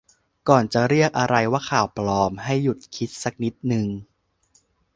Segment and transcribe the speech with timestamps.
[0.49, 3.87] ก่อนจะเรียกอะไรว่า ข่าวปลอม ให้หยุดคิดสักนิดหนึ่ง